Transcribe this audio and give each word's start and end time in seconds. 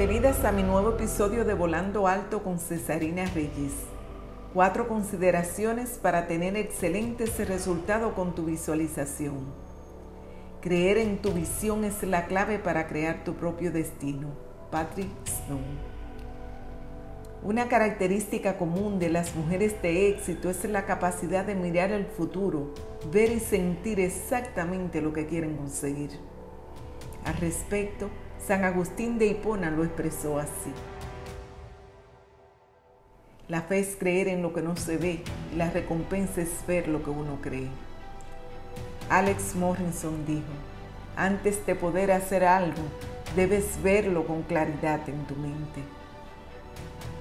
Bienvenidas 0.00 0.46
a 0.46 0.52
mi 0.52 0.62
nuevo 0.62 0.92
episodio 0.92 1.44
de 1.44 1.52
Volando 1.52 2.08
Alto 2.08 2.42
con 2.42 2.58
Cesarina 2.58 3.26
Reyes. 3.34 3.74
Cuatro 4.54 4.88
consideraciones 4.88 6.00
para 6.02 6.26
tener 6.26 6.56
excelentes 6.56 7.36
resultados 7.46 8.14
con 8.14 8.34
tu 8.34 8.46
visualización. 8.46 9.52
Creer 10.62 10.96
en 10.96 11.18
tu 11.18 11.32
visión 11.32 11.84
es 11.84 12.02
la 12.02 12.24
clave 12.24 12.58
para 12.58 12.86
crear 12.86 13.24
tu 13.24 13.34
propio 13.34 13.72
destino. 13.72 14.28
Patrick 14.70 15.10
Snow. 15.26 15.60
Una 17.42 17.68
característica 17.68 18.56
común 18.56 18.98
de 19.00 19.10
las 19.10 19.36
mujeres 19.36 19.82
de 19.82 20.08
éxito 20.08 20.48
es 20.48 20.64
la 20.64 20.86
capacidad 20.86 21.44
de 21.44 21.56
mirar 21.56 21.92
el 21.92 22.06
futuro, 22.06 22.72
ver 23.12 23.30
y 23.32 23.38
sentir 23.38 24.00
exactamente 24.00 25.02
lo 25.02 25.12
que 25.12 25.26
quieren 25.26 25.58
conseguir. 25.58 26.12
Al 27.26 27.36
respecto, 27.36 28.08
San 28.46 28.64
Agustín 28.64 29.18
de 29.18 29.26
Hipona 29.26 29.70
lo 29.70 29.84
expresó 29.84 30.38
así. 30.38 30.72
La 33.48 33.62
fe 33.62 33.80
es 33.80 33.96
creer 33.96 34.28
en 34.28 34.42
lo 34.42 34.52
que 34.52 34.62
no 34.62 34.76
se 34.76 34.96
ve 34.96 35.22
y 35.52 35.56
la 35.56 35.70
recompensa 35.70 36.40
es 36.40 36.50
ver 36.66 36.88
lo 36.88 37.02
que 37.02 37.10
uno 37.10 37.38
cree. 37.42 37.68
Alex 39.10 39.56
Morrison 39.56 40.24
dijo, 40.24 40.52
antes 41.16 41.66
de 41.66 41.74
poder 41.74 42.12
hacer 42.12 42.44
algo, 42.44 42.82
debes 43.36 43.82
verlo 43.82 44.26
con 44.26 44.42
claridad 44.42 45.06
en 45.08 45.26
tu 45.26 45.34
mente. 45.36 45.82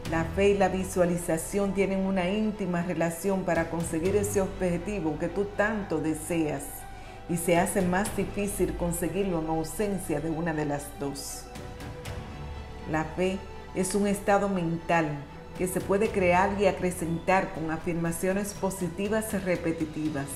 La 0.10 0.24
fe 0.24 0.50
y 0.50 0.58
la 0.58 0.70
visualización 0.70 1.74
tienen 1.74 2.00
una 2.00 2.30
íntima 2.30 2.82
relación 2.84 3.44
para 3.44 3.70
conseguir 3.70 4.16
ese 4.16 4.42
objetivo 4.42 5.20
que 5.20 5.28
tú 5.28 5.46
tanto 5.58 6.00
deseas 6.00 6.79
y 7.30 7.38
se 7.38 7.58
hace 7.58 7.82
más 7.82 8.16
difícil 8.18 8.76
conseguirlo 8.76 9.40
en 9.40 9.48
ausencia 9.48 10.20
de 10.20 10.30
una 10.30 10.54
de 10.54 10.66
las 10.66 10.88
dos. 11.00 11.44
La 12.92 13.04
fe 13.04 13.38
es 13.76 13.94
un 13.94 14.08
estado 14.08 14.50
mental 14.50 15.08
que 15.58 15.68
se 15.68 15.80
puede 15.80 16.10
crear 16.10 16.60
y 16.60 16.66
acrecentar 16.66 17.54
con 17.54 17.70
afirmaciones 17.70 18.54
positivas 18.54 19.32
repetitivas, 19.44 20.28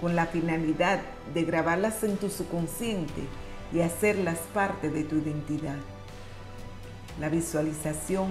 con 0.00 0.16
la 0.16 0.26
finalidad 0.26 1.00
de 1.34 1.44
grabarlas 1.44 2.02
en 2.02 2.16
tu 2.16 2.30
subconsciente 2.30 3.22
y 3.72 3.80
hacerlas 3.80 4.38
parte 4.54 4.88
de 4.88 5.04
tu 5.04 5.16
identidad. 5.16 5.76
La 7.20 7.28
visualización 7.28 8.30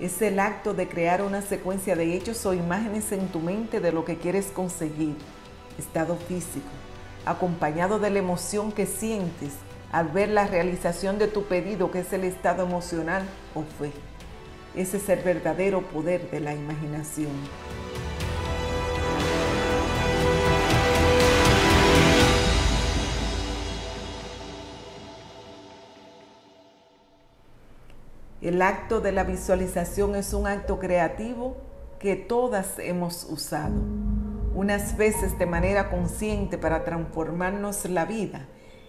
es 0.00 0.22
el 0.22 0.38
acto 0.38 0.74
de 0.74 0.88
crear 0.88 1.22
una 1.22 1.42
secuencia 1.42 1.94
de 1.94 2.14
hechos 2.14 2.46
o 2.46 2.54
imágenes 2.54 3.12
en 3.12 3.28
tu 3.28 3.40
mente 3.40 3.80
de 3.80 3.92
lo 3.92 4.04
que 4.04 4.16
quieres 4.16 4.46
conseguir, 4.46 5.14
estado 5.78 6.16
físico, 6.16 6.70
acompañado 7.26 7.98
de 7.98 8.10
la 8.10 8.18
emoción 8.18 8.72
que 8.72 8.86
sientes 8.86 9.52
al 9.92 10.08
ver 10.08 10.28
la 10.28 10.46
realización 10.46 11.18
de 11.18 11.28
tu 11.28 11.44
pedido, 11.44 11.90
que 11.90 12.00
es 12.00 12.12
el 12.12 12.24
estado 12.24 12.64
emocional 12.64 13.22
o 13.54 13.62
fe. 13.62 13.92
Ese 14.74 14.96
es 14.96 15.08
el 15.08 15.20
verdadero 15.20 15.82
poder 15.82 16.30
de 16.30 16.40
la 16.40 16.52
imaginación. 16.54 17.30
El 28.44 28.60
acto 28.60 29.00
de 29.00 29.10
la 29.12 29.24
visualización 29.24 30.16
es 30.16 30.34
un 30.34 30.46
acto 30.46 30.78
creativo 30.78 31.56
que 31.98 32.14
todas 32.14 32.78
hemos 32.78 33.24
usado, 33.30 33.80
unas 34.54 34.96
veces 34.96 35.38
de 35.38 35.46
manera 35.46 35.90
consciente 35.90 36.58
para 36.58 36.84
transformarnos 36.84 37.84
la 37.86 38.04
vida 38.04 38.46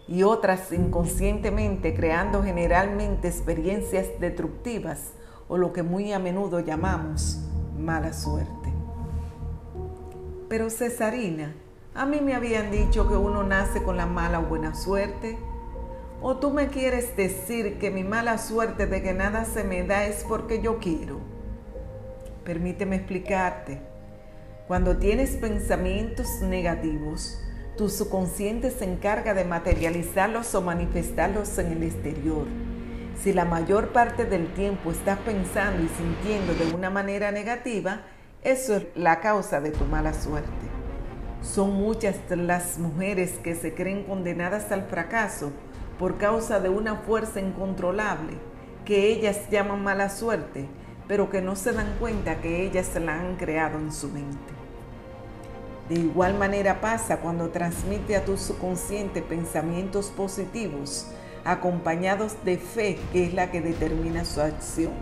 y 0.07 0.23
otras 0.23 0.71
inconscientemente 0.71 1.95
creando 1.95 2.43
generalmente 2.43 3.27
experiencias 3.27 4.07
destructivas 4.19 5.13
o 5.47 5.57
lo 5.57 5.73
que 5.73 5.83
muy 5.83 6.13
a 6.13 6.19
menudo 6.19 6.59
llamamos 6.59 7.39
mala 7.77 8.13
suerte. 8.13 8.73
Pero 10.47 10.69
Cesarina, 10.69 11.55
a 11.95 12.05
mí 12.05 12.19
me 12.21 12.35
habían 12.35 12.71
dicho 12.71 13.07
que 13.07 13.15
uno 13.15 13.43
nace 13.43 13.81
con 13.81 13.97
la 13.97 14.05
mala 14.05 14.39
o 14.39 14.43
buena 14.43 14.75
suerte. 14.75 15.37
¿O 16.21 16.37
tú 16.37 16.51
me 16.51 16.67
quieres 16.67 17.15
decir 17.17 17.77
que 17.79 17.89
mi 17.89 18.03
mala 18.03 18.37
suerte 18.37 18.85
de 18.85 19.01
que 19.01 19.13
nada 19.13 19.45
se 19.45 19.63
me 19.63 19.83
da 19.83 20.05
es 20.05 20.23
porque 20.23 20.61
yo 20.61 20.79
quiero? 20.79 21.19
Permíteme 22.43 22.97
explicarte. 22.97 23.94
Cuando 24.67 24.97
tienes 24.97 25.31
pensamientos 25.31 26.41
negativos, 26.41 27.39
tu 27.77 27.89
subconsciente 27.89 28.71
se 28.71 28.85
encarga 28.85 29.33
de 29.33 29.45
materializarlos 29.45 30.55
o 30.55 30.61
manifestarlos 30.61 31.57
en 31.57 31.71
el 31.71 31.83
exterior 31.83 32.47
si 33.21 33.33
la 33.33 33.45
mayor 33.45 33.89
parte 33.89 34.25
del 34.25 34.53
tiempo 34.53 34.91
estás 34.91 35.17
pensando 35.19 35.83
y 35.83 35.89
sintiendo 35.89 36.53
de 36.53 36.73
una 36.73 36.89
manera 36.89 37.31
negativa, 37.31 38.01
eso 38.43 38.75
es 38.75 38.85
la 38.95 39.19
causa 39.19 39.61
de 39.61 39.71
tu 39.71 39.85
mala 39.85 40.13
suerte. 40.13 40.51
Son 41.41 41.71
muchas 41.71 42.17
las 42.29 42.77
mujeres 42.77 43.39
que 43.43 43.55
se 43.55 43.73
creen 43.73 44.03
condenadas 44.03 44.71
al 44.71 44.83
fracaso 44.83 45.51
por 45.97 46.17
causa 46.17 46.59
de 46.59 46.69
una 46.69 46.95
fuerza 46.97 47.39
incontrolable 47.39 48.33
que 48.83 49.07
ellas 49.07 49.49
llaman 49.49 49.83
mala 49.83 50.09
suerte, 50.09 50.67
pero 51.07 51.29
que 51.29 51.41
no 51.41 51.55
se 51.55 51.71
dan 51.71 51.95
cuenta 51.99 52.41
que 52.41 52.65
ellas 52.65 52.89
la 52.95 53.19
han 53.19 53.35
creado 53.35 53.77
en 53.77 53.91
su 53.91 54.09
mente. 54.09 54.53
De 55.89 55.95
igual 55.99 56.35
manera 56.35 56.81
pasa 56.81 57.17
cuando 57.17 57.49
transmite 57.49 58.15
a 58.15 58.25
tu 58.25 58.37
subconsciente 58.37 59.21
pensamientos 59.21 60.07
positivos 60.07 61.07
acompañados 61.43 62.43
de 62.43 62.57
fe, 62.57 62.97
que 63.13 63.27
es 63.27 63.33
la 63.35 63.51
que 63.51 63.61
determina 63.61 64.25
su 64.25 64.41
acción. 64.41 64.93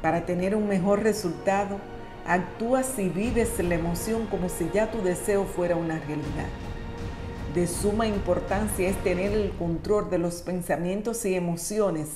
Para 0.00 0.24
tener 0.24 0.56
un 0.56 0.68
mejor 0.68 1.02
resultado, 1.02 1.78
actúas 2.26 2.98
y 2.98 3.10
vives 3.10 3.58
la 3.62 3.74
emoción 3.74 4.26
como 4.26 4.48
si 4.48 4.70
ya 4.72 4.90
tu 4.90 5.02
deseo 5.02 5.44
fuera 5.44 5.76
una 5.76 5.98
realidad. 5.98 6.48
De 7.54 7.66
suma 7.66 8.06
importancia 8.06 8.88
es 8.88 8.96
tener 9.02 9.32
el 9.32 9.50
control 9.52 10.08
de 10.08 10.18
los 10.18 10.42
pensamientos 10.42 11.24
y 11.26 11.34
emociones, 11.34 12.08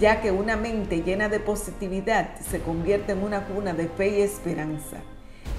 ya 0.00 0.20
que 0.20 0.30
una 0.30 0.56
mente 0.56 1.02
llena 1.02 1.28
de 1.28 1.40
positividad 1.40 2.38
se 2.40 2.60
convierte 2.60 3.12
en 3.12 3.22
una 3.22 3.44
cuna 3.46 3.72
de 3.72 3.88
fe 3.88 4.18
y 4.18 4.20
esperanza, 4.22 4.98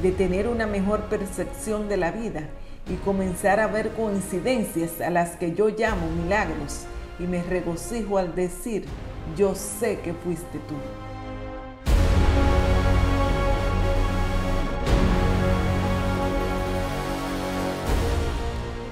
de 0.02 0.12
tener 0.12 0.48
una 0.48 0.68
mejor 0.68 1.02
percepción 1.06 1.90
de 1.90 1.98
la 1.98 2.12
vida 2.12 2.44
y 2.90 2.96
comenzar 2.98 3.60
a 3.60 3.68
ver 3.68 3.90
coincidencias 3.90 5.02
a 5.02 5.10
las 5.10 5.38
que 5.38 5.54
yo 5.54 5.70
llamo 5.70 6.10
milagros 6.10 6.86
y 7.20 7.24
me 7.24 7.42
regocijo 7.42 8.18
al 8.18 8.36
decir, 8.36 8.86
yo 9.36 9.56
sé 9.56 10.00
que 10.00 10.14
fuiste 10.14 10.60
tú. 10.68 10.76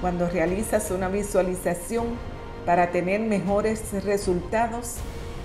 Cuando 0.00 0.28
realizas 0.28 0.90
una 0.90 1.08
visualización 1.08 2.06
para 2.64 2.90
tener 2.90 3.20
mejores 3.20 4.04
resultados, 4.04 4.96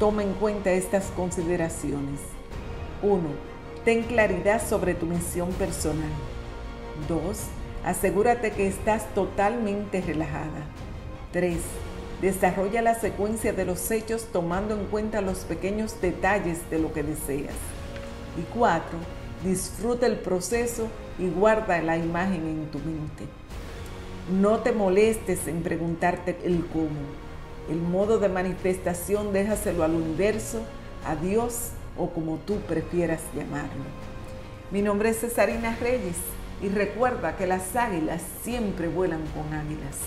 toma 0.01 0.23
en 0.23 0.33
cuenta 0.33 0.71
estas 0.71 1.11
consideraciones. 1.15 2.19
1. 3.03 3.21
Ten 3.85 4.01
claridad 4.01 4.59
sobre 4.67 4.95
tu 4.95 5.05
misión 5.05 5.51
personal. 5.51 6.09
2 7.07 7.19
Asegúrate 7.85 8.49
que 8.49 8.65
estás 8.65 9.05
totalmente 9.13 10.01
relajada. 10.01 10.65
3. 11.33 11.55
Desarrolla 12.19 12.81
la 12.81 12.95
secuencia 12.95 13.53
de 13.53 13.63
los 13.63 13.91
hechos 13.91 14.25
tomando 14.33 14.73
en 14.73 14.87
cuenta 14.87 15.21
los 15.21 15.41
pequeños 15.41 16.01
detalles 16.01 16.67
de 16.71 16.79
lo 16.79 16.91
que 16.93 17.03
deseas. 17.03 17.53
Y 18.39 18.41
4. 18.57 18.83
Disfruta 19.43 20.07
el 20.07 20.17
proceso 20.17 20.87
y 21.19 21.29
guarda 21.29 21.79
la 21.83 21.97
imagen 21.97 22.47
en 22.47 22.71
tu 22.71 22.79
mente. 22.79 23.25
No 24.31 24.61
te 24.61 24.71
molestes 24.71 25.47
en 25.47 25.61
preguntarte 25.61 26.39
el 26.43 26.65
cómo. 26.73 27.30
El 27.69 27.81
modo 27.81 28.19
de 28.19 28.29
manifestación 28.29 29.33
déjaselo 29.33 29.83
al 29.83 29.93
universo, 29.93 30.61
a 31.05 31.15
Dios 31.15 31.69
o 31.97 32.09
como 32.09 32.37
tú 32.37 32.59
prefieras 32.61 33.21
llamarlo. 33.35 33.83
Mi 34.71 34.81
nombre 34.81 35.09
es 35.09 35.19
Cesarina 35.19 35.75
Reyes 35.79 36.17
y 36.61 36.69
recuerda 36.69 37.37
que 37.37 37.47
las 37.47 37.75
águilas 37.75 38.21
siempre 38.43 38.87
vuelan 38.87 39.23
con 39.33 39.53
águilas. 39.53 39.97